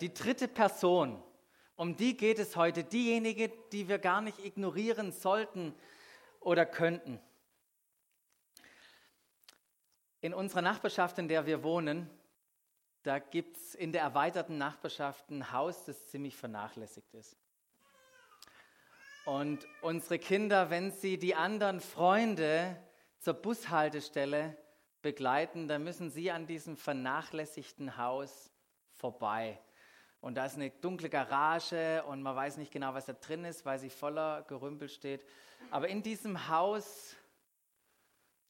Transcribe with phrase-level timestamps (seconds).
[0.00, 1.22] Die dritte Person,
[1.76, 5.74] um die geht es heute, diejenige, die wir gar nicht ignorieren sollten
[6.40, 7.20] oder könnten.
[10.20, 12.10] In unserer Nachbarschaft, in der wir wohnen,
[13.04, 17.36] da gibt es in der erweiterten Nachbarschaft ein Haus, das ziemlich vernachlässigt ist.
[19.26, 22.76] Und unsere Kinder, wenn sie die anderen Freunde
[23.20, 24.56] zur Bushaltestelle
[25.02, 28.50] begleiten, dann müssen sie an diesem vernachlässigten Haus
[28.90, 29.60] vorbei.
[30.24, 33.66] Und da ist eine dunkle Garage und man weiß nicht genau, was da drin ist,
[33.66, 35.22] weil sie voller Gerümpel steht.
[35.70, 37.14] Aber in diesem Haus,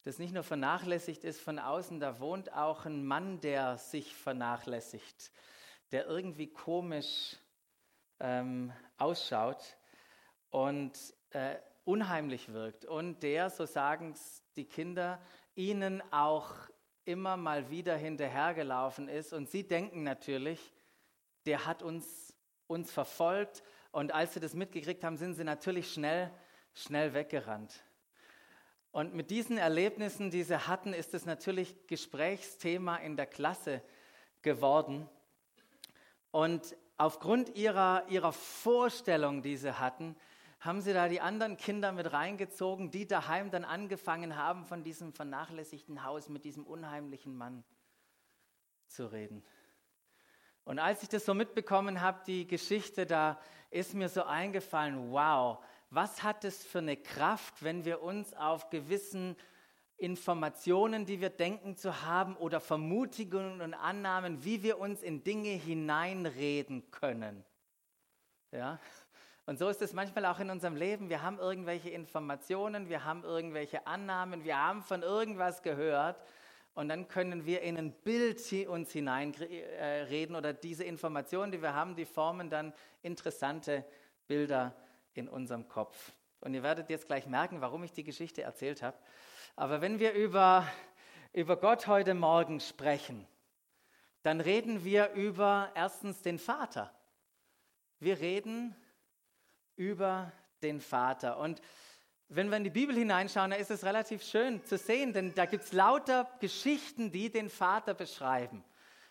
[0.05, 5.33] das nicht nur vernachlässigt ist von außen, da wohnt auch ein Mann, der sich vernachlässigt,
[5.91, 7.39] der irgendwie komisch
[8.21, 9.77] ähm, ausschaut
[10.51, 10.97] und
[11.31, 12.85] äh, unheimlich wirkt.
[12.85, 15.21] Und der, so sagen es die Kinder,
[15.57, 16.55] ihnen auch
[17.05, 19.33] immer mal wieder hinterhergelaufen ist.
[19.33, 20.73] Und sie denken natürlich,
[21.47, 22.35] der hat uns,
[22.67, 23.63] uns verfolgt.
[23.93, 26.31] Und als sie das mitgekriegt haben, sind sie natürlich schnell,
[26.73, 27.85] schnell weggerannt.
[28.91, 33.83] Und mit diesen Erlebnissen, die sie hatten, ist es natürlich Gesprächsthema in der Klasse
[34.43, 35.09] geworden.
[36.31, 40.17] Und aufgrund ihrer, ihrer Vorstellung, die sie hatten,
[40.61, 45.13] haben sie da die anderen Kinder mit reingezogen, die daheim dann angefangen haben, von diesem
[45.13, 47.65] vernachlässigten Haus mit diesem unheimlichen Mann
[48.87, 49.45] zu reden.
[50.65, 53.39] Und als ich das so mitbekommen habe, die Geschichte, da
[53.71, 55.59] ist mir so eingefallen, wow,
[55.91, 59.37] was hat es für eine Kraft, wenn wir uns auf gewissen
[59.97, 65.51] Informationen, die wir denken zu haben, oder Vermutigungen und Annahmen, wie wir uns in Dinge
[65.51, 67.45] hineinreden können.
[68.51, 68.81] Ja?
[69.47, 71.11] Und so ist es manchmal auch in unserem Leben.
[71.11, 76.17] Wir haben irgendwelche Informationen, wir haben irgendwelche Annahmen, wir haben von irgendwas gehört
[76.75, 81.95] und dann können wir in ein Bild uns hineinreden oder diese Informationen, die wir haben,
[81.95, 82.73] die formen dann
[83.03, 83.85] interessante
[84.27, 84.75] Bilder
[85.15, 86.13] in unserem Kopf.
[86.41, 88.99] Und ihr werdet jetzt gleich merken, warum ich die Geschichte erzählt habe.
[89.55, 90.67] Aber wenn wir über,
[91.33, 93.27] über Gott heute Morgen sprechen,
[94.23, 96.93] dann reden wir über erstens den Vater.
[98.01, 98.75] Wir reden
[99.77, 101.39] über den Vater.
[101.39, 101.61] Und
[102.35, 105.47] wenn wir in die Bibel hineinschauen, da ist es relativ schön zu sehen, denn da
[105.47, 108.65] gibt es lauter Geschichten, die den Vater beschreiben.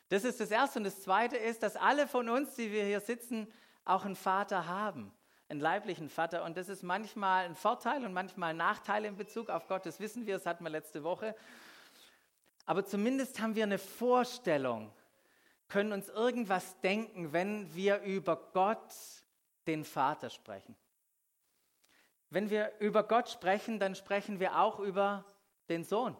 [0.09, 0.79] Das ist das Erste.
[0.79, 3.47] Und das Zweite ist, dass alle von uns, die wir hier sitzen,
[3.85, 5.11] auch einen Vater haben,
[5.49, 6.43] einen leiblichen Vater.
[6.43, 9.85] Und das ist manchmal ein Vorteil und manchmal ein Nachteil in Bezug auf Gott.
[9.85, 11.35] Das wissen wir, das hatten wir letzte Woche.
[12.65, 14.91] Aber zumindest haben wir eine Vorstellung,
[15.67, 18.93] können uns irgendwas denken, wenn wir über Gott,
[19.65, 20.75] den Vater, sprechen.
[22.33, 25.23] Wenn wir über Gott sprechen, dann sprechen wir auch über
[25.69, 26.17] den Sohn,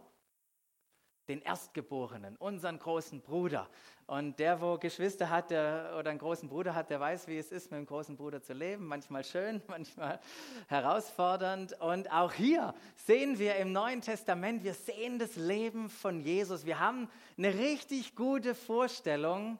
[1.27, 3.67] den Erstgeborenen, unseren großen Bruder.
[4.05, 7.51] Und der, wo Geschwister hat der, oder einen großen Bruder hat, der weiß, wie es
[7.51, 8.85] ist, mit einem großen Bruder zu leben.
[8.85, 10.19] Manchmal schön, manchmal
[10.67, 11.81] herausfordernd.
[11.81, 16.63] Und auch hier sehen wir im Neuen Testament, wir sehen das Leben von Jesus.
[16.63, 17.09] Wir haben
[17.39, 19.57] eine richtig gute Vorstellung,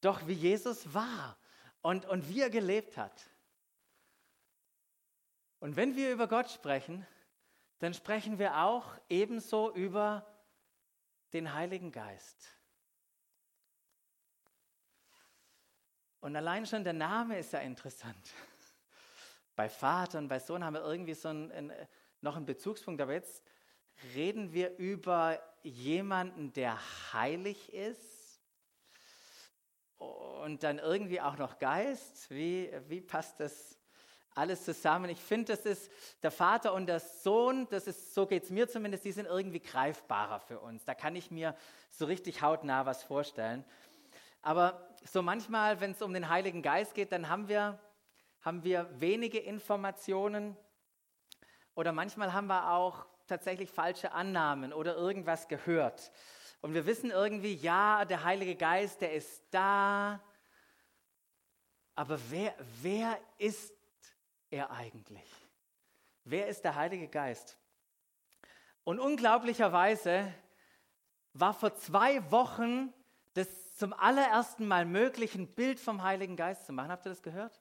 [0.00, 1.36] doch wie Jesus war
[1.82, 3.27] und, und wie er gelebt hat.
[5.60, 7.06] Und wenn wir über Gott sprechen,
[7.78, 10.26] dann sprechen wir auch ebenso über
[11.32, 12.48] den Heiligen Geist.
[16.20, 18.34] Und allein schon der Name ist ja interessant.
[19.54, 21.72] Bei Vater und bei Sohn haben wir irgendwie so einen,
[22.20, 23.42] noch einen Bezugspunkt, aber jetzt
[24.14, 26.78] reden wir über jemanden, der
[27.12, 28.40] heilig ist
[29.96, 32.30] und dann irgendwie auch noch Geist.
[32.30, 33.77] Wie, wie passt das
[34.38, 35.10] alles zusammen.
[35.10, 35.90] Ich finde, das ist
[36.22, 39.60] der Vater und der Sohn, das ist, so geht es mir zumindest, die sind irgendwie
[39.60, 40.84] greifbarer für uns.
[40.84, 41.54] Da kann ich mir
[41.90, 43.64] so richtig hautnah was vorstellen.
[44.40, 47.78] Aber so manchmal, wenn es um den Heiligen Geist geht, dann haben wir,
[48.40, 50.56] haben wir wenige Informationen
[51.74, 56.10] oder manchmal haben wir auch tatsächlich falsche Annahmen oder irgendwas gehört.
[56.60, 60.20] Und wir wissen irgendwie, ja, der Heilige Geist, der ist da.
[61.94, 63.77] Aber wer, wer ist
[64.50, 65.30] er eigentlich?
[66.24, 67.56] Wer ist der Heilige Geist?
[68.84, 70.32] Und unglaublicherweise
[71.34, 72.92] war vor zwei Wochen
[73.34, 76.90] das zum allerersten Mal möglich, ein Bild vom Heiligen Geist zu machen.
[76.90, 77.60] Habt ihr das gehört?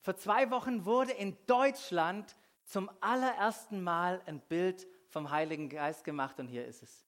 [0.00, 6.38] Vor zwei Wochen wurde in Deutschland zum allerersten Mal ein Bild vom Heiligen Geist gemacht
[6.40, 7.06] und hier ist es.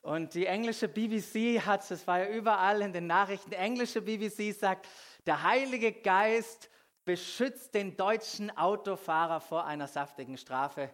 [0.00, 4.86] Und die englische BBC hat, das war ja überall in den Nachrichten, englische BBC sagt,
[5.28, 6.70] der Heilige Geist
[7.04, 10.90] beschützt den deutschen Autofahrer vor einer saftigen Strafe.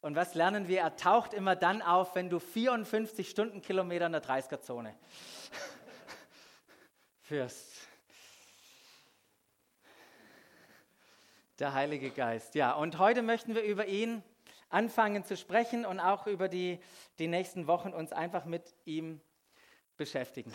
[0.00, 0.80] Und was lernen wir?
[0.80, 4.96] Er taucht immer dann auf, wenn du 54 Stundenkilometer in der 30er-Zone.
[7.22, 7.88] führst.
[11.58, 12.54] Der Heilige Geist.
[12.54, 14.22] Ja, und heute möchten wir über ihn
[14.68, 16.78] anfangen zu sprechen und auch über die,
[17.18, 19.20] die nächsten Wochen uns einfach mit ihm
[19.96, 20.52] beschäftigen.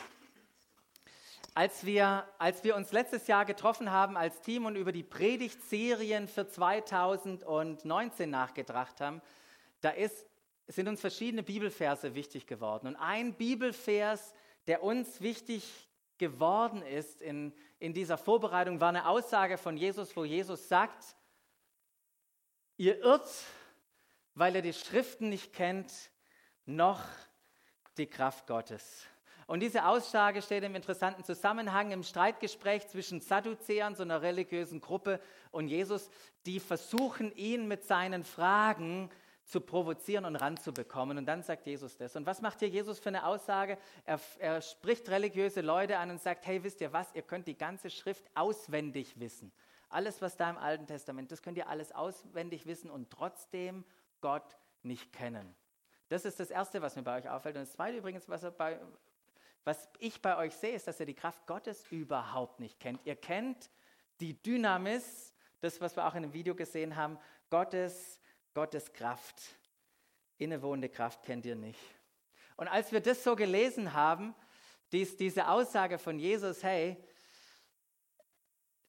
[1.58, 6.28] Als wir, als wir uns letztes Jahr getroffen haben als Team und über die Predigtserien
[6.28, 9.24] für 2019 nachgedacht haben,
[9.82, 10.28] da ist,
[10.68, 12.86] sind uns verschiedene Bibelverse wichtig geworden.
[12.86, 14.36] Und ein Bibelvers,
[14.68, 15.90] der uns wichtig
[16.20, 21.16] geworden ist in, in dieser Vorbereitung, war eine Aussage von Jesus, wo Jesus sagt,
[22.76, 23.32] ihr irrt,
[24.36, 26.12] weil ihr die Schriften nicht kennt,
[26.68, 27.02] noch
[27.98, 29.08] die Kraft Gottes.
[29.48, 35.22] Und diese Aussage steht im interessanten Zusammenhang im Streitgespräch zwischen Sadduzäern, so einer religiösen Gruppe,
[35.52, 36.10] und Jesus,
[36.46, 39.10] die versuchen, ihn mit seinen Fragen
[39.46, 41.18] zu provozieren und ranzubekommen.
[41.18, 42.18] Und dann sagt Jesus das.
[42.18, 43.78] Und was macht hier Jesus für eine Aussage?
[44.04, 47.58] Er, er spricht religiöse Leute an und sagt, hey, wisst ihr was, ihr könnt die
[47.58, 49.54] ganze Schrift auswendig wissen.
[49.90, 53.86] Alles, was da im Alten Testament, das könnt ihr alles auswendig wissen und trotzdem
[54.20, 55.56] Gott nicht kennen.
[56.10, 57.56] Das ist das Erste, was mir bei euch auffällt.
[57.56, 58.80] Und das Zweite übrigens, was, bei,
[59.68, 63.06] was ich bei euch sehe, ist, dass ihr die Kraft Gottes überhaupt nicht kennt.
[63.06, 63.70] Ihr kennt
[64.20, 67.20] die Dynamis, das, was wir auch in dem Video gesehen haben,
[67.50, 68.20] Gottes
[68.58, 69.40] Gottes Kraft,
[70.40, 71.80] innewohnende Kraft kennt ihr nicht.
[72.56, 74.34] Und als wir das so gelesen haben,
[74.92, 76.98] dies, diese Aussage von Jesus, hey,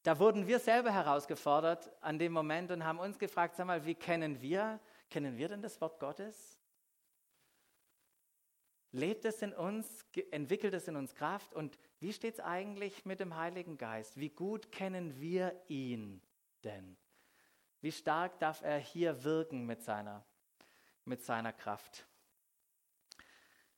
[0.04, 3.94] da wurden wir selber herausgefordert an dem Moment und haben uns gefragt, sag mal, wie
[3.94, 4.80] kennen wir,
[5.10, 6.57] kennen wir denn das Wort Gottes?
[8.92, 13.20] Lebt es in uns, entwickelt es in uns Kraft und wie steht es eigentlich mit
[13.20, 14.16] dem Heiligen Geist?
[14.16, 16.22] Wie gut kennen wir ihn
[16.64, 16.96] denn?
[17.80, 20.24] Wie stark darf er hier wirken mit seiner,
[21.04, 22.06] mit seiner Kraft?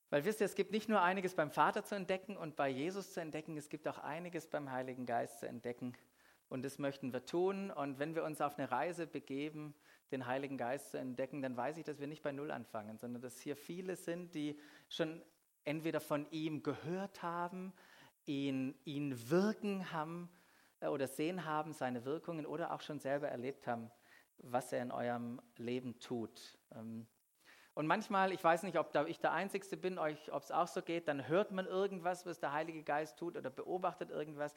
[0.09, 3.13] Weil wisst ihr, es gibt nicht nur einiges beim Vater zu entdecken und bei Jesus
[3.13, 5.95] zu entdecken, es gibt auch einiges beim Heiligen Geist zu entdecken.
[6.51, 7.71] Und das möchten wir tun.
[7.71, 9.73] Und wenn wir uns auf eine Reise begeben,
[10.11, 13.21] den Heiligen Geist zu entdecken, dann weiß ich, dass wir nicht bei Null anfangen, sondern
[13.21, 14.59] dass hier viele sind, die
[14.89, 15.21] schon
[15.63, 17.71] entweder von ihm gehört haben,
[18.25, 20.29] ihn, ihn wirken haben
[20.81, 23.89] äh, oder sehen haben, seine Wirkungen oder auch schon selber erlebt haben,
[24.39, 26.57] was er in eurem Leben tut.
[26.75, 27.07] Ähm,
[27.75, 31.07] und manchmal, ich weiß nicht, ob ich der Einzige bin, ob es auch so geht,
[31.07, 34.53] dann hört man irgendwas, was der Heilige Geist tut oder beobachtet irgendwas.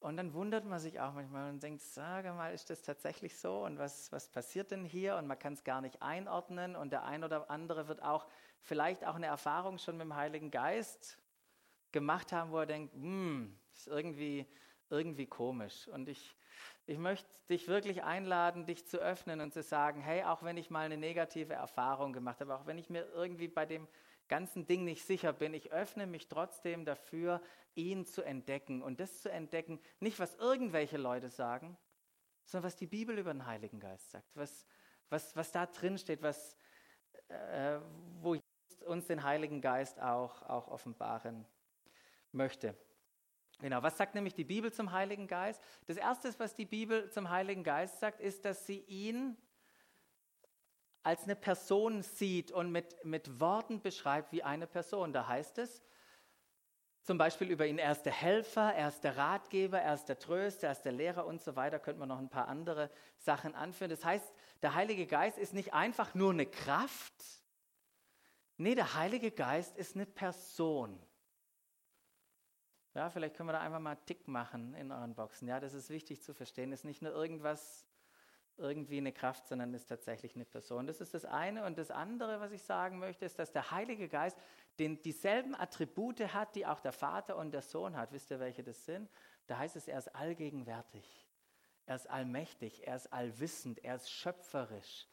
[0.00, 3.64] Und dann wundert man sich auch manchmal und denkt, sage mal, ist das tatsächlich so?
[3.64, 5.16] Und was, was passiert denn hier?
[5.16, 6.76] Und man kann es gar nicht einordnen.
[6.76, 8.26] Und der ein oder andere wird auch
[8.62, 11.18] vielleicht auch eine Erfahrung schon mit dem Heiligen Geist
[11.90, 14.46] gemacht haben, wo er denkt, hm, ist irgendwie
[14.90, 15.88] irgendwie komisch.
[15.88, 16.36] Und ich,
[16.88, 20.70] ich möchte dich wirklich einladen, dich zu öffnen und zu sagen, hey, auch wenn ich
[20.70, 23.86] mal eine negative Erfahrung gemacht habe, auch wenn ich mir irgendwie bei dem
[24.26, 27.42] ganzen Ding nicht sicher bin, ich öffne mich trotzdem dafür,
[27.74, 28.82] ihn zu entdecken.
[28.82, 31.76] Und das zu entdecken, nicht was irgendwelche Leute sagen,
[32.44, 34.66] sondern was die Bibel über den Heiligen Geist sagt, was,
[35.10, 36.56] was, was da drin steht, was,
[37.28, 37.80] äh,
[38.22, 38.34] wo
[38.86, 41.44] uns den Heiligen Geist auch, auch offenbaren
[42.32, 42.74] möchte.
[43.60, 45.60] Genau, was sagt nämlich die Bibel zum Heiligen Geist?
[45.86, 49.36] Das Erste, was die Bibel zum Heiligen Geist sagt, ist, dass sie ihn
[51.02, 55.12] als eine Person sieht und mit, mit Worten beschreibt wie eine Person.
[55.12, 55.82] Da heißt es
[57.02, 60.18] zum Beispiel über ihn, er ist der Helfer, er ist der Ratgeber, er ist der
[60.18, 61.78] Tröster, er ist der Lehrer und so weiter.
[61.78, 63.90] Könnte man noch ein paar andere Sachen anführen.
[63.90, 67.14] Das heißt, der Heilige Geist ist nicht einfach nur eine Kraft.
[68.56, 71.00] Nee, der Heilige Geist ist eine Person.
[72.94, 75.46] Ja, vielleicht können wir da einfach mal Tick machen in euren Boxen.
[75.46, 76.72] Ja, das ist wichtig zu verstehen.
[76.72, 77.86] Ist nicht nur irgendwas,
[78.58, 80.86] irgendwie eine Kraft, sondern ist tatsächlich eine Person.
[80.86, 81.64] Das ist das eine.
[81.64, 84.36] Und das andere, was ich sagen möchte, ist, dass der Heilige Geist
[84.78, 88.12] den, dieselben Attribute hat, die auch der Vater und der Sohn hat.
[88.12, 89.08] Wisst ihr, welche das sind?
[89.46, 91.26] Da heißt es, er ist allgegenwärtig.
[91.86, 95.06] Er ist allmächtig, er ist allwissend, er ist schöpferisch.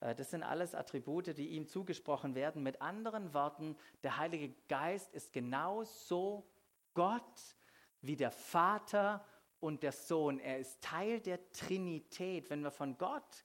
[0.00, 2.62] Äh, das sind alles Attribute, die ihm zugesprochen werden.
[2.62, 6.46] Mit anderen Worten, der Heilige Geist ist genauso
[6.94, 7.56] Gott
[8.00, 9.24] wie der Vater
[9.60, 10.38] und der Sohn.
[10.38, 12.50] Er ist Teil der Trinität.
[12.50, 13.44] Wenn wir von Gott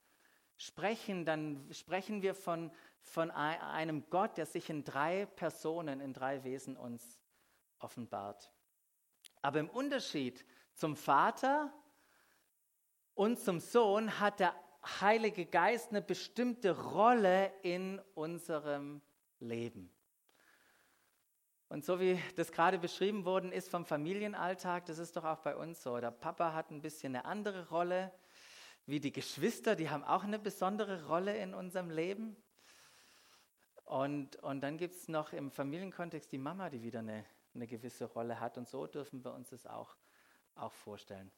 [0.58, 6.44] sprechen, dann sprechen wir von, von einem Gott, der sich in drei Personen, in drei
[6.44, 7.20] Wesen uns
[7.80, 8.52] offenbart.
[9.42, 11.74] Aber im Unterschied zum Vater
[13.14, 14.54] und zum Sohn hat der
[15.02, 19.02] Heilige Geist eine bestimmte Rolle in unserem
[19.40, 19.92] Leben.
[21.70, 25.56] Und so wie das gerade beschrieben worden ist vom Familienalltag, das ist doch auch bei
[25.56, 26.00] uns so.
[26.00, 28.12] Der Papa hat ein bisschen eine andere Rolle,
[28.88, 32.36] wie die Geschwister, die haben auch eine besondere Rolle in unserem Leben.
[33.86, 37.24] Und, und dann gibt es noch im Familienkontext die Mama, die wieder eine,
[37.54, 38.58] eine gewisse Rolle hat.
[38.58, 39.96] Und so dürfen wir uns das auch,
[40.56, 41.30] auch vorstellen.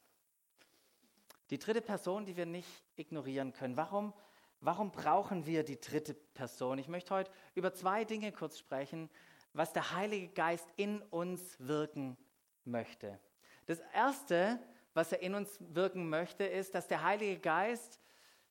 [1.50, 3.76] Die dritte Person, die wir nicht ignorieren können.
[3.76, 4.14] Warum,
[4.62, 6.78] warum brauchen wir die dritte Person?
[6.78, 9.10] Ich möchte heute über zwei Dinge kurz sprechen,
[9.54, 12.18] was der Heilige Geist in uns wirken
[12.64, 13.20] möchte.
[13.66, 14.60] Das Erste,
[14.94, 18.00] was er in uns wirken möchte, ist, dass der Heilige Geist,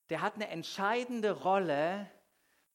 [0.08, 2.10] der hat eine entscheidende Rolle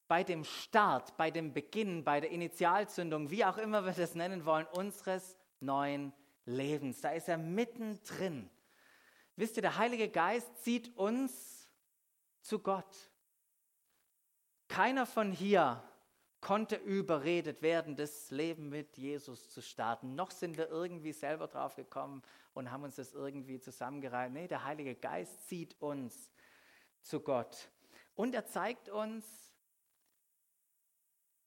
[0.08, 4.44] bei dem Start, bei dem Beginn, bei der Initialzündung, wie auch immer wir das nennen
[4.44, 6.12] wollen, unseres neuen
[6.44, 7.00] Lebens.
[7.00, 8.48] Da ist er mittendrin.
[9.34, 11.68] Wisst ihr, der Heilige Geist zieht uns
[12.40, 13.10] zu Gott.
[14.68, 15.82] Keiner von hier
[16.40, 20.14] konnte überredet werden, das Leben mit Jesus zu starten.
[20.14, 22.22] Noch sind wir irgendwie selber drauf gekommen
[22.54, 24.32] und haben uns das irgendwie zusammengereiht.
[24.32, 26.32] Nee, der Heilige Geist zieht uns
[27.02, 27.68] zu Gott.
[28.14, 29.26] Und er zeigt uns,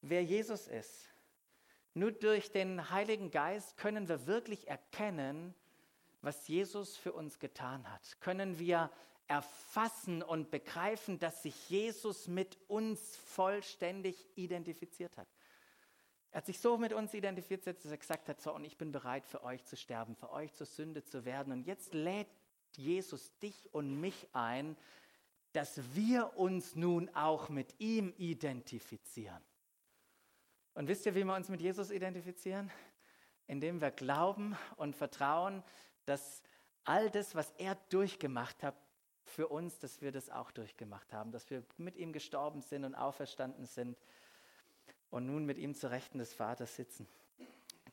[0.01, 1.09] wer Jesus ist.
[1.93, 5.55] Nur durch den Heiligen Geist können wir wirklich erkennen,
[6.21, 8.19] was Jesus für uns getan hat.
[8.19, 8.91] Können wir
[9.29, 15.27] erfassen und begreifen, dass sich Jesus mit uns vollständig identifiziert hat.
[16.31, 18.91] Er hat sich so mit uns identifiziert, dass er gesagt hat, so, und ich bin
[18.91, 21.53] bereit für euch zu sterben, für euch zur Sünde zu werden.
[21.53, 22.27] Und jetzt lädt
[22.75, 24.75] Jesus dich und mich ein,
[25.53, 29.43] dass wir uns nun auch mit ihm identifizieren.
[30.73, 32.71] Und wisst ihr, wie wir uns mit Jesus identifizieren?
[33.47, 35.63] Indem wir glauben und vertrauen,
[36.05, 36.41] dass
[36.83, 38.75] all das, was er durchgemacht hat,
[39.29, 42.95] für uns, dass wir das auch durchgemacht haben, dass wir mit ihm gestorben sind und
[42.95, 43.97] auferstanden sind
[45.09, 47.07] und nun mit ihm zur Rechten des Vaters sitzen.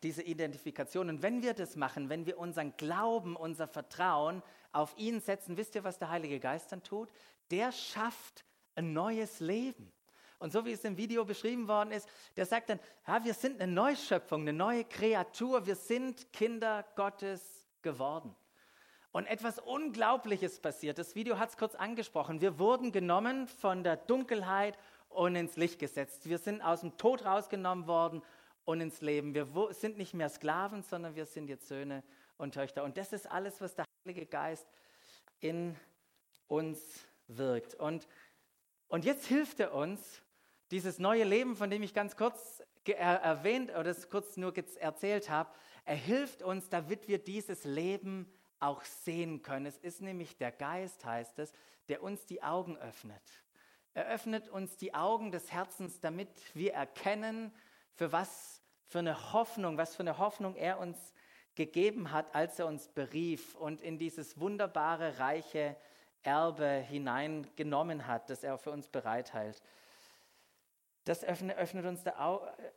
[0.02, 1.08] Diese Identifikation.
[1.08, 5.74] Und wenn wir das machen, wenn wir unseren Glauben, unser Vertrauen auf ihn setzen, wisst
[5.74, 7.10] ihr, was der Heilige Geist dann tut?
[7.50, 9.92] Der schafft ein neues Leben.
[10.38, 13.60] Und so wie es im Video beschrieben worden ist, der sagt dann, ja, wir sind
[13.60, 18.36] eine Neuschöpfung, eine neue Kreatur, wir sind Kinder Gottes geworden.
[19.16, 20.98] Und etwas Unglaubliches passiert.
[20.98, 22.42] Das Video hat es kurz angesprochen.
[22.42, 24.76] Wir wurden genommen von der Dunkelheit
[25.08, 26.28] und ins Licht gesetzt.
[26.28, 28.20] Wir sind aus dem Tod rausgenommen worden
[28.66, 29.32] und ins Leben.
[29.34, 32.02] Wir sind nicht mehr Sklaven, sondern wir sind jetzt Söhne
[32.36, 32.84] und Töchter.
[32.84, 34.68] Und das ist alles, was der Heilige Geist
[35.40, 35.74] in
[36.46, 36.78] uns
[37.26, 37.72] wirkt.
[37.72, 38.06] Und,
[38.88, 40.20] und jetzt hilft er uns,
[40.70, 45.48] dieses neue Leben, von dem ich ganz kurz erwähnt oder kurz nur erzählt habe,
[45.86, 48.30] er hilft uns, damit wir dieses Leben
[48.60, 49.66] auch sehen können.
[49.66, 51.52] Es ist nämlich der Geist, heißt es,
[51.88, 53.22] der uns die Augen öffnet.
[53.94, 57.52] Er öffnet uns die Augen des Herzens, damit wir erkennen,
[57.94, 61.14] für was für eine Hoffnung, was für eine Hoffnung er uns
[61.54, 65.76] gegeben hat, als er uns berief und in dieses wunderbare, reiche
[66.22, 69.62] Erbe hineingenommen hat, das er für uns bereithält.
[71.06, 72.02] Das öffnet, öffnet uns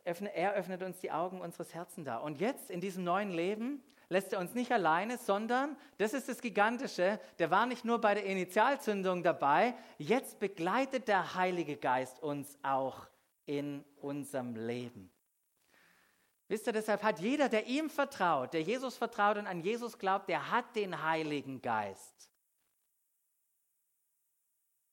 [0.04, 2.18] öffnet, er öffnet uns die Augen unseres Herzens da.
[2.18, 6.40] Und jetzt in diesem neuen Leben lässt er uns nicht alleine, sondern, das ist das
[6.40, 12.56] Gigantische, der war nicht nur bei der Initialzündung dabei, jetzt begleitet der Heilige Geist uns
[12.62, 13.08] auch
[13.46, 15.10] in unserem Leben.
[16.46, 20.28] Wisst ihr, deshalb hat jeder, der ihm vertraut, der Jesus vertraut und an Jesus glaubt,
[20.28, 22.30] der hat den Heiligen Geist.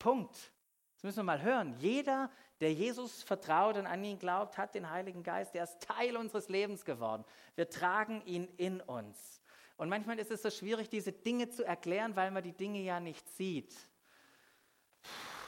[0.00, 0.52] Punkt.
[0.94, 1.76] Das müssen wir mal hören.
[1.78, 2.28] Jeder,
[2.60, 5.54] der Jesus vertraut und an ihn glaubt, hat den Heiligen Geist.
[5.54, 7.24] Der ist Teil unseres Lebens geworden.
[7.54, 9.40] Wir tragen ihn in uns.
[9.76, 12.98] Und manchmal ist es so schwierig, diese Dinge zu erklären, weil man die Dinge ja
[12.98, 13.74] nicht sieht.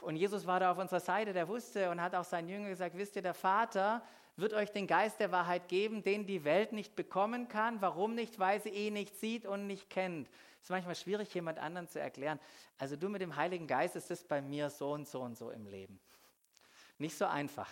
[0.02, 2.96] Und Jesus war da auf unserer Seite, der wusste und hat auch seinen Jüngern gesagt,
[2.96, 4.02] wisst ihr, der Vater
[4.36, 7.80] wird euch den Geist der Wahrheit geben, den die Welt nicht bekommen kann.
[7.82, 8.38] Warum nicht?
[8.38, 10.28] Weil sie ihn nicht sieht und nicht kennt.
[10.28, 12.38] Es ist manchmal schwierig, jemand anderen zu erklären.
[12.78, 15.50] Also du mit dem Heiligen Geist ist es bei mir so und so und so
[15.50, 16.00] im Leben.
[17.00, 17.70] Nicht so einfach.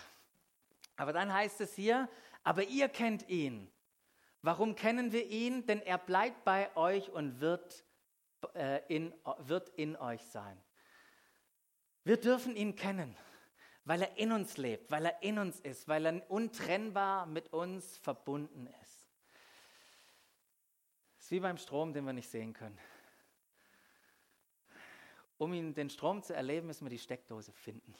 [0.95, 2.09] Aber dann heißt es hier,
[2.43, 3.71] aber ihr kennt ihn.
[4.41, 5.67] Warum kennen wir ihn?
[5.67, 7.85] Denn er bleibt bei euch und wird,
[8.55, 10.59] äh, in, wird in euch sein.
[12.03, 13.15] Wir dürfen ihn kennen,
[13.85, 17.97] weil er in uns lebt, weil er in uns ist, weil er untrennbar mit uns
[17.97, 19.11] verbunden ist.
[21.19, 22.79] Es ist wie beim Strom, den wir nicht sehen können.
[25.37, 27.93] Um ihn, den Strom zu erleben, müssen wir die Steckdose finden.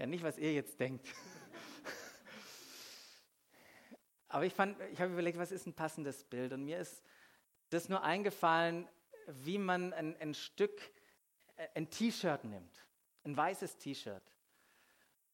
[0.00, 1.06] Ja, nicht, was ihr jetzt denkt.
[4.28, 6.54] Aber ich, ich habe überlegt, was ist ein passendes Bild?
[6.54, 7.04] Und mir ist
[7.68, 8.88] das nur eingefallen,
[9.26, 10.80] wie man ein, ein Stück,
[11.56, 12.74] äh, ein T-Shirt nimmt,
[13.24, 14.22] ein weißes T-Shirt,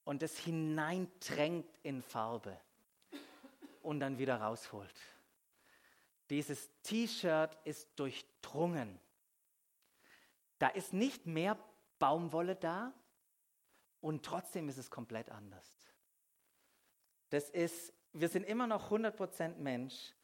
[0.03, 2.61] und das hineintränkt in Farbe
[3.83, 5.01] und dann wieder rausholt.
[6.29, 8.99] Dieses T-Shirt ist durchdrungen.
[10.59, 11.57] Da ist nicht mehr
[12.01, 12.93] Baumwolle da,
[14.07, 15.69] Und trotzdem ist es komplett anders.
[17.31, 20.15] Das ist, wir sind immer noch 100% Mensch,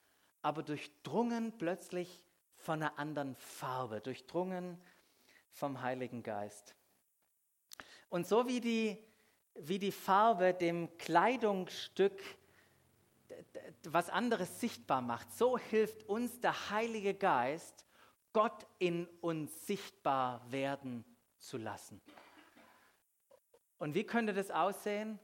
[0.41, 2.23] aber durchdrungen plötzlich
[2.55, 4.81] von einer anderen Farbe, durchdrungen
[5.51, 6.77] vom Heiligen Geist.
[8.09, 9.05] Und so wie die,
[9.55, 12.23] wie die Farbe dem Kleidungsstück
[13.83, 17.85] was anderes sichtbar macht, so hilft uns der Heilige Geist,
[18.33, 21.05] Gott in uns sichtbar werden
[21.41, 22.01] zu lassen.
[23.83, 25.19] Und wie könnte das aussehen?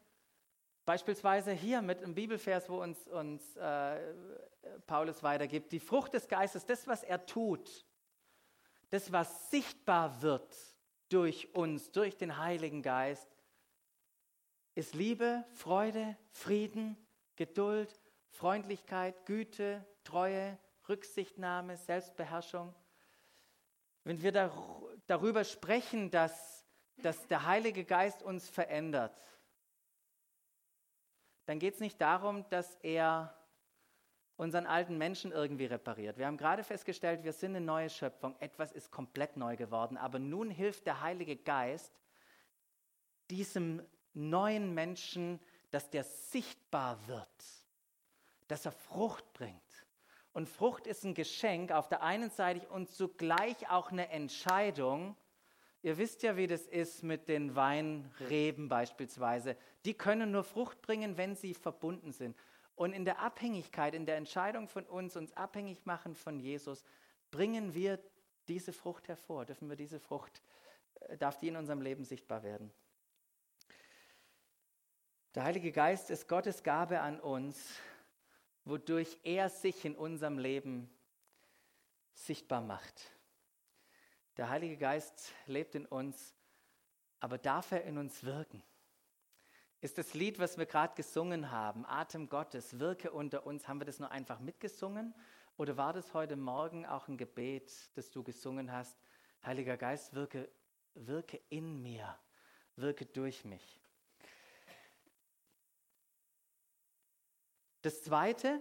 [0.85, 4.01] Beispielsweise hier mit einem Bibelvers, wo uns, uns äh,
[4.85, 5.71] Paulus weitergibt.
[5.71, 7.87] Die Frucht des Geistes, das, was er tut,
[8.91, 10.57] das, was sichtbar wird
[11.09, 13.29] durch uns, durch den Heiligen Geist,
[14.75, 16.97] ist Liebe, Freude, Frieden,
[17.37, 18.01] Geduld,
[18.31, 22.75] Freundlichkeit, Güte, Treue, Rücksichtnahme, Selbstbeherrschung.
[24.03, 24.33] Wenn wir
[25.07, 26.58] darüber sprechen, dass,
[27.03, 29.23] dass der Heilige Geist uns verändert,
[31.47, 33.35] dann geht es nicht darum, dass er
[34.37, 36.17] unseren alten Menschen irgendwie repariert.
[36.17, 38.37] Wir haben gerade festgestellt, wir sind eine neue Schöpfung.
[38.39, 39.97] Etwas ist komplett neu geworden.
[39.97, 41.93] Aber nun hilft der Heilige Geist
[43.31, 43.83] diesem
[44.15, 45.41] neuen Menschen,
[45.71, 47.29] dass der sichtbar wird,
[48.47, 49.87] dass er Frucht bringt.
[50.33, 55.17] Und Frucht ist ein Geschenk auf der einen Seite und zugleich auch eine Entscheidung.
[55.89, 59.57] Ihr wisst ja, wie das ist mit den Weinreben beispielsweise.
[59.87, 62.37] Die können nur Frucht bringen, wenn sie verbunden sind.
[62.75, 66.85] Und in der Abhängigkeit, in der Entscheidung von uns, uns abhängig machen von Jesus,
[67.31, 67.99] bringen wir
[68.49, 70.43] diese Frucht hervor, dürfen wir diese Frucht,
[71.01, 72.71] äh, darf die in unserem Leben sichtbar werden.
[75.37, 77.81] Der Heilige Geist ist Gottes Gabe an uns,
[78.67, 80.91] wodurch er sich in unserem Leben
[82.13, 83.11] sichtbar macht.
[84.39, 86.33] Der Heilige Geist lebt in uns,
[87.19, 88.63] aber darf er in uns wirken?
[89.81, 93.85] Ist das Lied, was wir gerade gesungen haben, Atem Gottes, wirke unter uns, haben wir
[93.85, 95.13] das nur einfach mitgesungen?
[95.57, 98.97] Oder war das heute Morgen auch ein Gebet, das du gesungen hast?
[99.45, 100.49] Heiliger Geist, wirke,
[100.95, 102.17] wirke in mir,
[102.77, 103.81] wirke durch mich.
[107.83, 108.61] Das Zweite,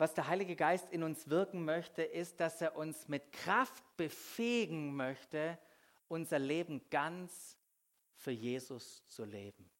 [0.00, 4.96] was der Heilige Geist in uns wirken möchte, ist, dass er uns mit Kraft befähigen
[4.96, 5.58] möchte,
[6.08, 7.58] unser Leben ganz
[8.14, 9.70] für Jesus zu leben.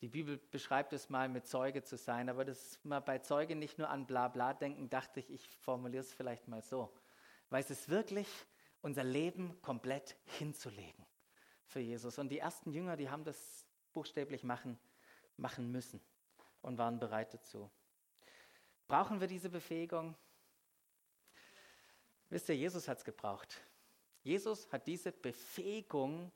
[0.00, 3.76] Die Bibel beschreibt es mal mit Zeuge zu sein, aber das mal bei Zeuge nicht
[3.76, 6.90] nur an Blabla denken, dachte ich, ich formuliere es vielleicht mal so.
[7.50, 8.26] Weil es ist wirklich
[8.80, 11.04] unser Leben komplett hinzulegen
[11.66, 12.18] für Jesus.
[12.18, 14.80] Und die ersten Jünger, die haben das buchstäblich machen,
[15.36, 16.00] machen müssen
[16.62, 17.70] und waren bereit dazu.
[18.90, 20.16] Brauchen wir diese Befähigung?
[22.28, 23.60] Wisst ihr, Jesus hat es gebraucht.
[24.24, 26.32] Jesus hat diese Befähigung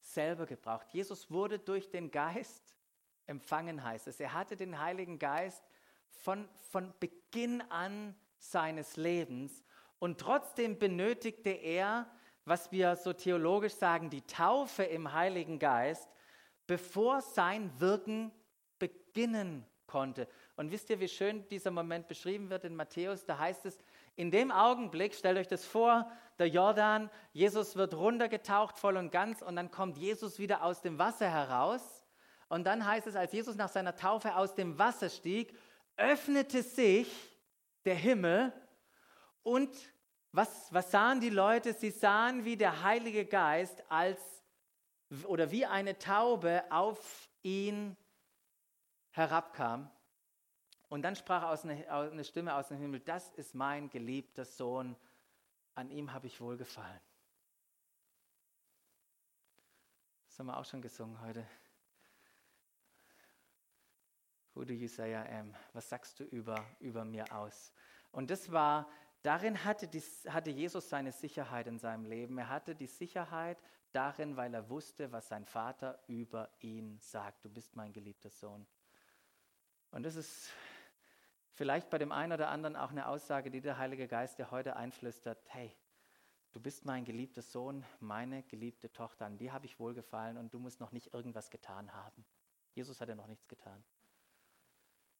[0.00, 0.86] selber gebraucht.
[0.90, 2.78] Jesus wurde durch den Geist
[3.26, 4.20] empfangen, heißt es.
[4.20, 5.62] Er hatte den Heiligen Geist
[6.08, 9.62] von, von Beginn an seines Lebens
[9.98, 12.10] und trotzdem benötigte er,
[12.46, 16.08] was wir so theologisch sagen, die Taufe im Heiligen Geist,
[16.66, 18.32] bevor sein Wirken
[18.78, 20.26] beginnen konnte.
[20.58, 23.24] Und wisst ihr, wie schön dieser Moment beschrieben wird in Matthäus?
[23.24, 23.78] Da heißt es,
[24.16, 29.40] in dem Augenblick, stellt euch das vor, der Jordan, Jesus wird runtergetaucht voll und ganz
[29.40, 32.04] und dann kommt Jesus wieder aus dem Wasser heraus.
[32.48, 35.56] Und dann heißt es, als Jesus nach seiner Taufe aus dem Wasser stieg,
[35.96, 37.08] öffnete sich
[37.84, 38.52] der Himmel
[39.44, 39.70] und
[40.32, 41.72] was, was sahen die Leute?
[41.72, 44.20] Sie sahen, wie der Heilige Geist als
[45.24, 47.96] oder wie eine Taube auf ihn
[49.12, 49.88] herabkam.
[50.88, 54.96] Und dann sprach aus eine, eine Stimme aus dem Himmel, das ist mein geliebter Sohn,
[55.74, 57.00] an ihm habe ich wohlgefallen.
[60.26, 61.46] Das haben wir auch schon gesungen heute.
[64.54, 65.54] Who do you say I am?
[65.72, 67.72] Was sagst du über, über mir aus?
[68.10, 68.90] Und das war,
[69.22, 72.38] darin hatte, die, hatte Jesus seine Sicherheit in seinem Leben.
[72.38, 77.44] Er hatte die Sicherheit darin, weil er wusste, was sein Vater über ihn sagt.
[77.44, 78.66] Du bist mein geliebter Sohn.
[79.90, 80.50] Und das ist
[81.58, 84.76] vielleicht bei dem einen oder anderen auch eine Aussage, die der Heilige Geist dir heute
[84.76, 85.44] einflüstert.
[85.48, 85.76] Hey,
[86.52, 90.60] du bist mein geliebter Sohn, meine geliebte Tochter, an die habe ich wohlgefallen und du
[90.60, 92.24] musst noch nicht irgendwas getan haben.
[92.74, 93.82] Jesus hat ja noch nichts getan.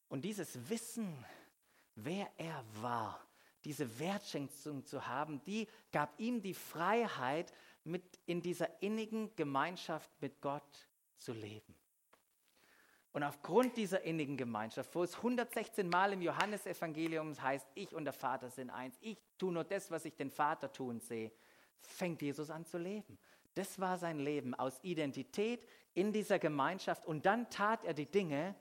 [0.07, 1.25] Und dieses Wissen,
[1.95, 3.19] wer er war,
[3.65, 7.51] diese Wertschätzung zu haben, die gab ihm die Freiheit,
[7.83, 11.75] mit in dieser innigen Gemeinschaft mit Gott zu leben.
[13.11, 18.13] Und aufgrund dieser innigen Gemeinschaft, wo es 116 Mal im Johannesevangelium heißt, ich und der
[18.13, 21.31] Vater sind eins, ich tue nur das, was ich den Vater tun sehe,
[21.79, 23.17] fängt Jesus an zu leben.
[23.55, 27.05] Das war sein Leben aus Identität in dieser Gemeinschaft.
[27.05, 28.55] Und dann tat er die Dinge,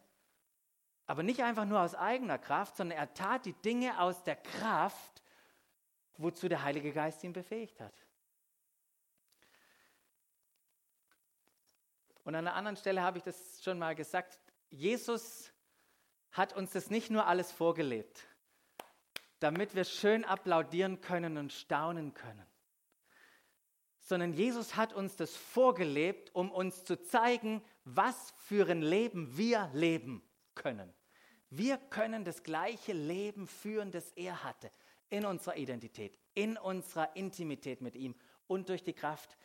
[1.06, 5.22] aber nicht einfach nur aus eigener Kraft, sondern er tat die Dinge aus der Kraft,
[6.16, 8.07] wozu der Heilige Geist ihn befähigt hat.
[12.28, 14.38] Und an einer anderen Stelle habe ich das schon mal gesagt.
[14.68, 15.50] Jesus
[16.30, 18.22] hat uns das nicht nur alles vorgelebt,
[19.38, 22.44] damit wir schön applaudieren können und staunen können,
[24.00, 29.70] sondern Jesus hat uns das vorgelebt, um uns zu zeigen, was für ein Leben wir
[29.72, 30.22] leben
[30.54, 30.92] können.
[31.48, 34.70] Wir können das gleiche Leben führen, das er hatte,
[35.08, 38.14] in unserer Identität, in unserer Intimität mit ihm
[38.46, 39.38] und durch die Kraft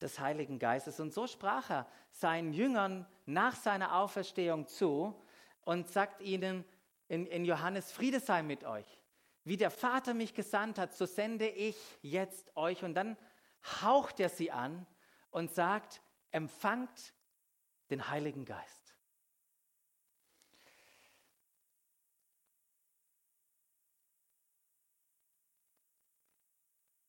[0.00, 1.00] des Heiligen Geistes.
[1.00, 5.14] Und so sprach er seinen Jüngern nach seiner Auferstehung zu
[5.62, 6.64] und sagt ihnen
[7.08, 8.86] in, in Johannes, Friede sei mit euch.
[9.44, 12.84] Wie der Vater mich gesandt hat, so sende ich jetzt euch.
[12.84, 13.16] Und dann
[13.82, 14.86] haucht er sie an
[15.30, 17.14] und sagt, empfangt
[17.90, 18.94] den Heiligen Geist.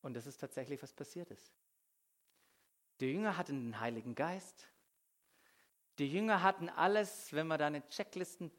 [0.01, 1.53] Und das ist tatsächlich, was passiert ist.
[3.01, 4.69] Die Jünger hatten den Heiligen Geist.
[5.97, 8.51] Die Jünger hatten alles, wenn man da eine Checklisten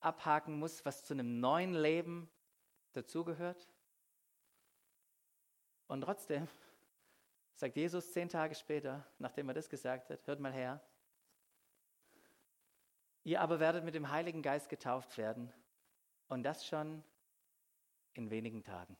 [0.00, 2.28] abhaken muss, was zu einem neuen Leben
[2.92, 3.68] dazugehört.
[5.86, 6.48] Und trotzdem
[7.54, 10.84] sagt Jesus zehn Tage später, nachdem er das gesagt hat, hört mal her,
[13.22, 15.52] ihr aber werdet mit dem Heiligen Geist getauft werden
[16.26, 17.04] und das schon
[18.14, 18.96] in wenigen Tagen.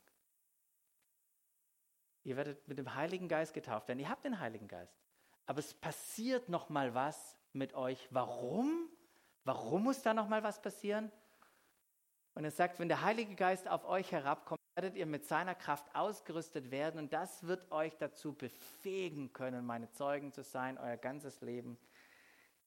[2.24, 4.00] Ihr werdet mit dem Heiligen Geist getauft werden.
[4.00, 4.96] Ihr habt den Heiligen Geist.
[5.46, 8.09] Aber es passiert noch mal was mit euch.
[8.11, 8.88] Warum?
[9.44, 11.11] Warum muss da noch mal was passieren?
[12.35, 15.92] Und es sagt, wenn der Heilige Geist auf euch herabkommt, werdet ihr mit seiner Kraft
[15.94, 21.40] ausgerüstet werden und das wird euch dazu befähigen können, meine Zeugen zu sein, euer ganzes
[21.40, 21.76] Leben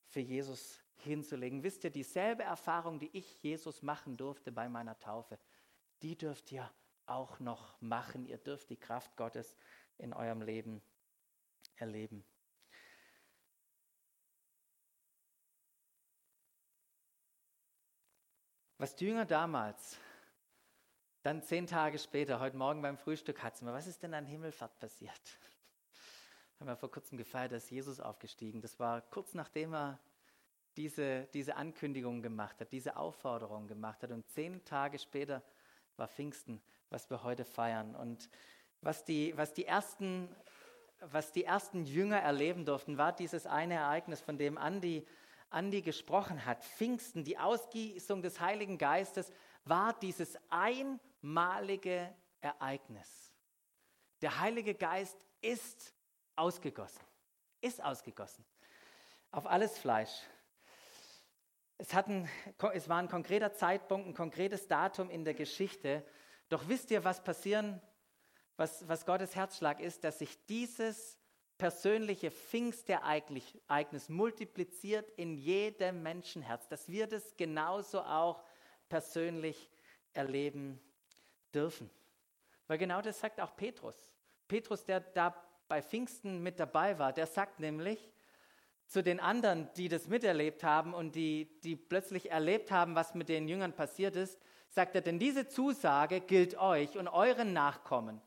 [0.07, 1.63] für Jesus hinzulegen.
[1.63, 5.39] Wisst ihr, dieselbe Erfahrung, die ich Jesus machen durfte bei meiner Taufe,
[6.01, 6.69] die dürft ihr
[7.13, 8.25] auch noch machen.
[8.25, 9.55] Ihr dürft die Kraft Gottes
[9.97, 10.81] in eurem Leben
[11.75, 12.23] erleben.
[18.77, 19.99] Was die Jünger damals,
[21.21, 24.79] dann zehn Tage später, heute Morgen beim Frühstück hatten wir, was ist denn an Himmelfahrt
[24.79, 25.21] passiert?
[26.59, 28.59] Haben wir vor kurzem gefeiert, dass Jesus aufgestiegen.
[28.59, 29.99] Das war kurz nachdem er
[30.77, 34.09] diese, diese Ankündigung gemacht hat, diese Aufforderung gemacht hat.
[34.09, 35.43] Und zehn Tage später
[35.97, 37.95] war Pfingsten was wir heute feiern.
[37.95, 38.29] Und
[38.81, 40.29] was die, was die, ersten,
[40.99, 45.07] was die ersten Jünger erleben durften, war dieses eine Ereignis, von dem Andi,
[45.49, 46.63] Andi gesprochen hat.
[46.63, 49.31] Pfingsten, die Ausgießung des Heiligen Geistes,
[49.65, 53.33] war dieses einmalige Ereignis.
[54.21, 55.95] Der Heilige Geist ist
[56.35, 57.03] ausgegossen,
[57.61, 58.45] ist ausgegossen
[59.31, 60.11] auf alles Fleisch.
[61.81, 62.29] Es, hatten,
[62.73, 66.05] es war ein konkreter Zeitpunkt, ein konkretes Datum in der Geschichte,
[66.47, 67.81] doch wisst ihr, was passieren,
[68.55, 71.17] was, was Gottes Herzschlag ist, dass sich dieses
[71.57, 78.43] persönliche Pfingstereignis multipliziert in jedem Menschenherz, dass wir das genauso auch
[78.87, 79.71] persönlich
[80.13, 80.79] erleben
[81.51, 81.89] dürfen.
[82.67, 83.95] Weil genau das sagt auch Petrus.
[84.47, 85.35] Petrus, der da
[85.67, 88.11] bei Pfingsten mit dabei war, der sagt nämlich
[88.91, 93.29] zu den anderen, die das miterlebt haben und die, die plötzlich erlebt haben, was mit
[93.29, 98.21] den Jüngern passiert ist, sagt er, denn diese Zusage gilt euch und euren Nachkommen,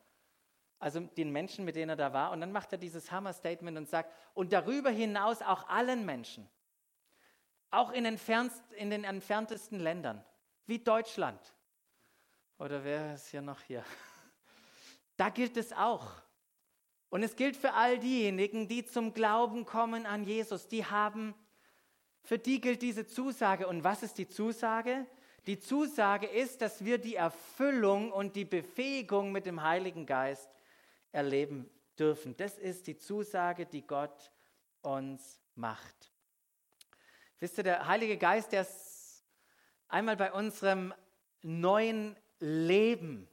[0.79, 2.33] also den Menschen, mit denen er da war.
[2.33, 6.48] Und dann macht er dieses Hammer-Statement und sagt, und darüber hinaus auch allen Menschen,
[7.70, 10.24] auch in, in den entferntesten Ländern,
[10.64, 11.40] wie Deutschland.
[12.59, 13.85] Oder wer ist hier noch hier?
[15.18, 16.11] Da gilt es auch.
[17.14, 20.66] Und es gilt für all diejenigen, die zum Glauben kommen an Jesus.
[20.66, 21.33] Die haben,
[22.24, 23.68] für die gilt diese Zusage.
[23.68, 25.07] Und was ist die Zusage?
[25.46, 30.50] Die Zusage ist, dass wir die Erfüllung und die Befähigung mit dem Heiligen Geist
[31.12, 32.37] erleben dürfen.
[32.37, 34.33] Das ist die Zusage, die Gott
[34.83, 36.11] uns macht.
[37.38, 39.24] Wisst ihr, der Heilige Geist, der ist
[39.87, 40.92] einmal bei unserem
[41.42, 43.29] neuen Leben.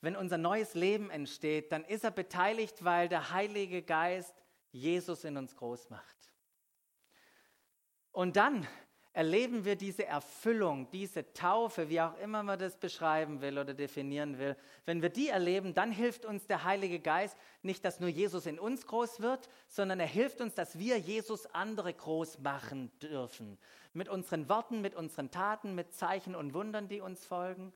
[0.00, 4.34] Wenn unser neues Leben entsteht, dann ist er beteiligt, weil der Heilige Geist
[4.70, 6.16] Jesus in uns groß macht.
[8.12, 8.66] Und dann
[9.12, 14.38] erleben wir diese Erfüllung, diese Taufe, wie auch immer man das beschreiben will oder definieren
[14.38, 14.56] will.
[14.84, 18.60] Wenn wir die erleben, dann hilft uns der Heilige Geist nicht, dass nur Jesus in
[18.60, 23.58] uns groß wird, sondern er hilft uns, dass wir Jesus andere groß machen dürfen.
[23.92, 27.72] Mit unseren Worten, mit unseren Taten, mit Zeichen und Wundern, die uns folgen.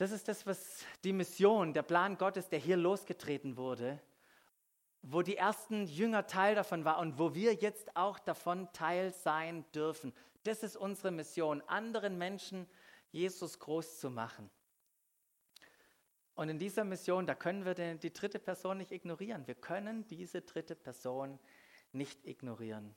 [0.00, 4.00] Das ist das, was die Mission, der Plan Gottes, der hier losgetreten wurde.
[5.02, 9.64] wo die ersten Jünger Teil davon waren und wo wir jetzt auch davon Teil sein
[9.74, 10.12] dürfen.
[10.42, 12.66] Das ist unsere Mission, anderen Menschen
[13.10, 14.50] Jesus groß zu machen.
[16.34, 19.46] Und in dieser Mission, da können wir die, die dritte Person nicht ignorieren.
[19.46, 21.38] Wir können diese dritte Person
[21.92, 22.94] nicht ignorieren.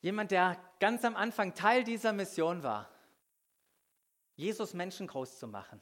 [0.00, 2.88] Jemand, der ganz am Anfang Teil dieser Mission war,
[4.36, 5.80] Jesus Menschen groß zu machen,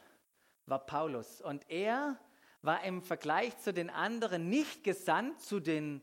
[0.67, 1.41] war Paulus.
[1.41, 2.19] Und er
[2.63, 6.03] war im Vergleich zu den anderen nicht gesandt zu den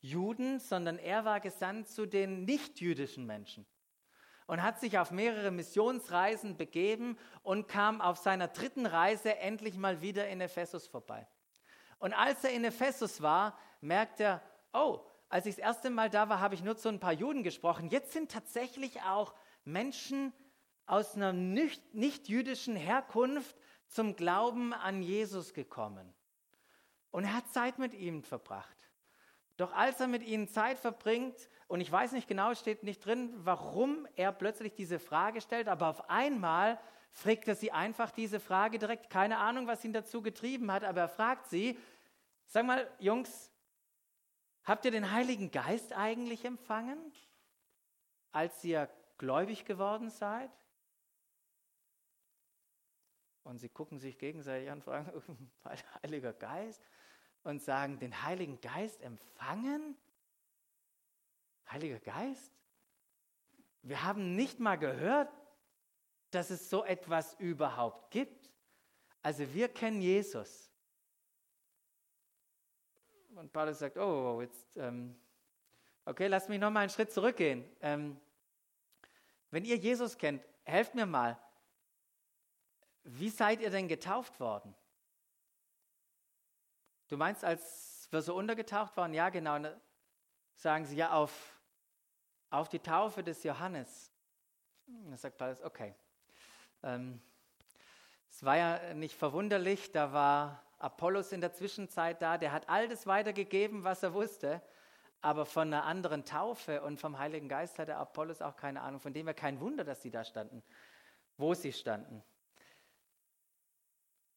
[0.00, 3.64] Juden, sondern er war gesandt zu den nichtjüdischen Menschen
[4.46, 10.02] und hat sich auf mehrere Missionsreisen begeben und kam auf seiner dritten Reise endlich mal
[10.02, 11.26] wieder in Ephesus vorbei.
[11.98, 16.28] Und als er in Ephesus war, merkt er, oh, als ich das erste Mal da
[16.28, 17.88] war, habe ich nur zu ein paar Juden gesprochen.
[17.88, 19.34] Jetzt sind tatsächlich auch
[19.64, 20.34] Menschen
[20.86, 26.12] aus einer nicht-jüdischen Herkunft zum Glauben an Jesus gekommen.
[27.10, 28.76] Und er hat Zeit mit ihnen verbracht.
[29.56, 33.32] Doch als er mit ihnen Zeit verbringt, und ich weiß nicht genau, steht nicht drin,
[33.44, 36.80] warum er plötzlich diese Frage stellt, aber auf einmal
[37.12, 39.10] fragt er sie einfach diese Frage direkt.
[39.10, 41.78] Keine Ahnung, was ihn dazu getrieben hat, aber er fragt sie,
[42.46, 43.52] sag mal, Jungs,
[44.64, 46.98] habt ihr den Heiligen Geist eigentlich empfangen,
[48.32, 50.50] als ihr gläubig geworden seid?
[53.44, 55.10] Und sie gucken sich gegenseitig an fragen,
[56.02, 56.82] Heiliger Geist?
[57.44, 59.96] und sagen, den Heiligen Geist empfangen?
[61.70, 62.52] Heiliger Geist?
[63.82, 65.32] Wir haben nicht mal gehört,
[66.30, 68.50] dass es so etwas überhaupt gibt.
[69.22, 70.70] Also wir kennen Jesus.
[73.34, 75.18] Und Paulus sagt, oh, jetzt, ähm,
[76.04, 77.64] okay, lasst mich noch mal einen Schritt zurückgehen.
[77.80, 78.20] Ähm,
[79.50, 81.38] wenn ihr Jesus kennt, helft mir mal.
[83.04, 84.74] Wie seid ihr denn getauft worden?
[87.08, 89.12] Du meinst, als wir so untergetaucht waren?
[89.12, 89.58] Ja, genau.
[90.54, 91.58] Sagen sie ja auf,
[92.50, 94.12] auf die Taufe des Johannes.
[94.86, 95.94] Da sagt Paulus, okay.
[96.82, 97.20] Ähm,
[98.28, 102.88] es war ja nicht verwunderlich, da war Apollos in der Zwischenzeit da, der hat all
[102.88, 104.62] das weitergegeben, was er wusste,
[105.20, 109.12] aber von einer anderen Taufe und vom Heiligen Geist hatte Apollos auch keine Ahnung, von
[109.12, 110.62] dem her kein Wunder, dass sie da standen,
[111.36, 112.24] wo sie standen.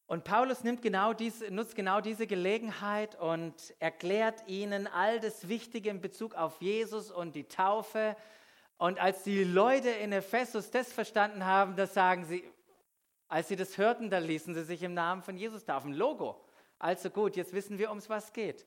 [0.06, 5.90] Und Paulus nimmt genau diese, nutzt genau diese Gelegenheit und erklärt ihnen all das Wichtige
[5.90, 8.16] in Bezug auf Jesus und die Taufe.
[8.78, 12.44] Und als die Leute in Ephesus das verstanden haben, das sagen sie,
[13.26, 15.92] als sie das hörten, da ließen sie sich im Namen von Jesus taufen.
[15.92, 16.40] Logo.
[16.78, 18.64] Also gut, jetzt wissen wir, ums was geht.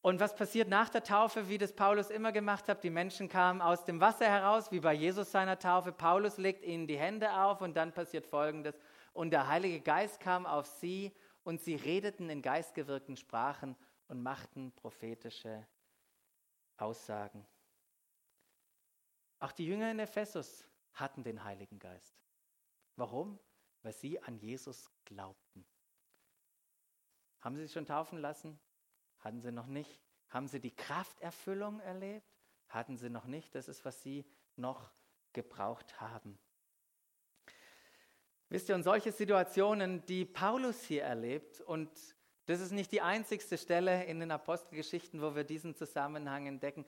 [0.00, 2.82] Und was passiert nach der Taufe, wie das Paulus immer gemacht hat?
[2.82, 5.92] Die Menschen kamen aus dem Wasser heraus, wie bei Jesus seiner Taufe.
[5.92, 8.74] Paulus legt ihnen die Hände auf und dann passiert Folgendes.
[9.12, 13.76] Und der Heilige Geist kam auf sie und sie redeten in geistgewirkten Sprachen
[14.08, 15.66] und machten prophetische
[16.76, 17.46] Aussagen.
[19.38, 22.14] Auch die Jünger in Ephesus hatten den Heiligen Geist.
[22.96, 23.38] Warum?
[23.82, 25.64] Weil sie an Jesus glaubten.
[27.40, 28.60] Haben sie sich schon taufen lassen?
[29.20, 30.02] Hatten sie noch nicht.
[30.28, 32.26] Haben sie die Krafterfüllung erlebt?
[32.68, 33.54] Hatten sie noch nicht.
[33.54, 34.92] Das ist, was sie noch
[35.32, 36.38] gebraucht haben.
[38.50, 41.88] Wisst ihr, und solche Situationen, die Paulus hier erlebt, und
[42.46, 46.84] das ist nicht die einzigste Stelle in den Apostelgeschichten, wo wir diesen Zusammenhang entdecken,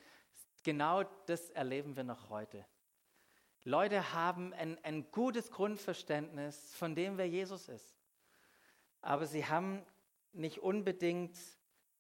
[0.65, 2.67] genau das erleben wir noch heute.
[3.63, 7.95] Leute haben ein, ein gutes Grundverständnis von dem, wer Jesus ist.
[9.01, 9.87] Aber sie haben
[10.33, 11.39] nicht unbedingt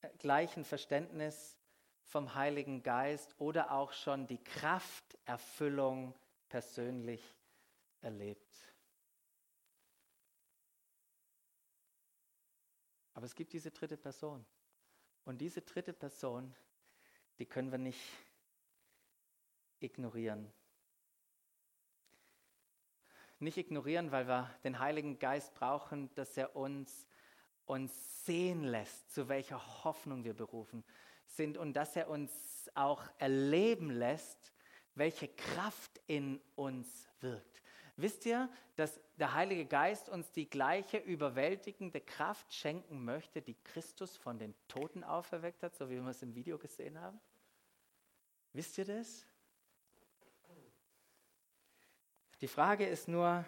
[0.01, 1.57] äh, gleich ein Verständnis
[2.03, 6.15] vom Heiligen Geist oder auch schon die Krafterfüllung
[6.49, 7.23] persönlich
[8.01, 8.72] erlebt.
[13.23, 14.45] Aber es gibt diese dritte Person.
[15.25, 16.53] Und diese dritte Person,
[17.39, 18.03] die können wir nicht
[19.79, 20.53] ignorieren.
[23.39, 27.07] Nicht ignorieren, weil wir den Heiligen Geist brauchen, dass er uns,
[27.65, 30.83] uns sehen lässt, zu welcher Hoffnung wir berufen
[31.27, 34.53] sind und dass er uns auch erleben lässt,
[34.97, 37.52] welche Kraft in uns wirkt.
[38.03, 44.17] Wisst ihr, dass der Heilige Geist uns die gleiche überwältigende Kraft schenken möchte, die Christus
[44.17, 47.21] von den Toten auferweckt hat, so wie wir es im Video gesehen haben?
[48.55, 49.25] Wisst ihr das?
[52.41, 53.45] Die Frage ist nur,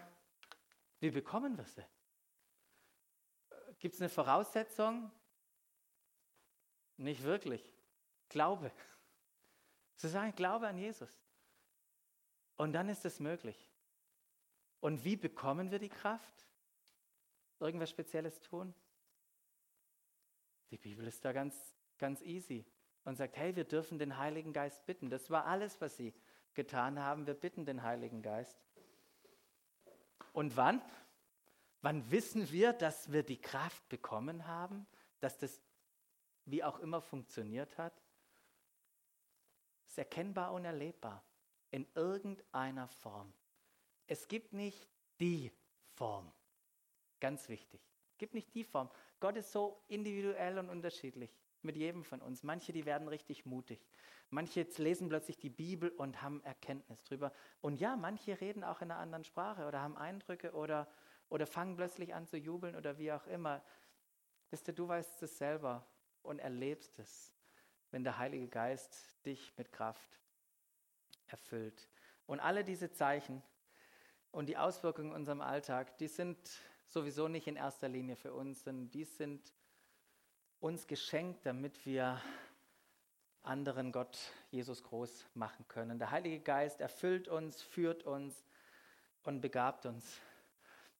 [1.00, 1.84] wie bekommen wir sie?
[3.80, 5.10] Gibt es eine Voraussetzung?
[6.96, 7.74] Nicht wirklich.
[8.28, 8.70] Glaube.
[9.96, 11.10] Zu sagen, Glaube an Jesus.
[12.54, 13.73] Und dann ist es möglich.
[14.84, 16.46] Und wie bekommen wir die Kraft?
[17.58, 18.74] Irgendwas Spezielles tun?
[20.70, 22.66] Die Bibel ist da ganz, ganz easy
[23.04, 25.08] und sagt, hey, wir dürfen den Heiligen Geist bitten.
[25.08, 26.12] Das war alles, was sie
[26.52, 27.26] getan haben.
[27.26, 28.62] Wir bitten den Heiligen Geist.
[30.34, 30.82] Und wann?
[31.80, 34.86] Wann wissen wir, dass wir die Kraft bekommen haben,
[35.18, 35.62] dass das
[36.44, 37.94] wie auch immer funktioniert hat?
[39.86, 41.24] Es ist erkennbar und erlebbar
[41.70, 43.32] in irgendeiner Form.
[44.06, 44.88] Es gibt nicht
[45.20, 45.52] die
[45.94, 46.30] Form.
[47.20, 47.80] Ganz wichtig.
[48.10, 48.90] Es gibt nicht die Form.
[49.20, 52.42] Gott ist so individuell und unterschiedlich mit jedem von uns.
[52.42, 53.80] Manche, die werden richtig mutig.
[54.30, 57.32] Manche lesen plötzlich die Bibel und haben Erkenntnis drüber.
[57.60, 60.88] Und ja, manche reden auch in einer anderen Sprache oder haben Eindrücke oder,
[61.28, 63.64] oder fangen plötzlich an zu jubeln oder wie auch immer.
[64.50, 65.86] Wisst ihr, du weißt es selber
[66.22, 67.32] und erlebst es,
[67.90, 70.20] wenn der Heilige Geist dich mit Kraft
[71.26, 71.88] erfüllt.
[72.26, 73.42] Und alle diese Zeichen
[74.34, 76.36] und die Auswirkungen in unserem Alltag, die sind
[76.88, 79.54] sowieso nicht in erster Linie für uns, sondern die sind
[80.58, 82.20] uns geschenkt, damit wir
[83.42, 84.18] anderen Gott,
[84.50, 85.98] Jesus, groß machen können.
[85.98, 88.44] Der Heilige Geist erfüllt uns, führt uns
[89.22, 90.18] und begabt uns.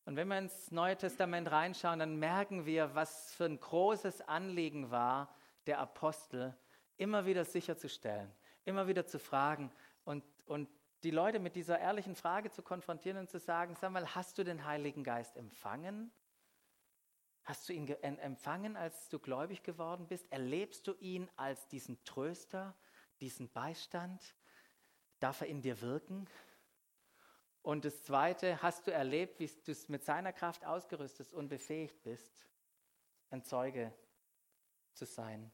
[0.05, 4.91] Und wenn wir ins Neue Testament reinschauen, dann merken wir, was für ein großes Anliegen
[4.91, 5.35] war,
[5.67, 6.55] der Apostel,
[6.99, 8.31] immer wieder sicherzustellen,
[8.65, 9.73] immer wieder zu fragen
[10.05, 10.69] und, und
[11.05, 14.45] die Leute mit dieser ehrlichen Frage zu konfrontieren und zu sagen, sag mal, hast du
[14.45, 16.11] den Heiligen Geist empfangen?
[17.45, 20.33] Hast du ihn empfangen, als du gläubig geworden bist?
[20.33, 22.75] Erlebst du ihn als diesen Tröster,
[23.21, 24.35] diesen Beistand?
[25.21, 26.27] Darf er in dir wirken?
[27.61, 32.49] Und das Zweite, hast du erlebt, wie du mit seiner Kraft ausgerüstet und befähigt bist,
[33.29, 33.93] ein Zeuge
[34.95, 35.53] zu sein?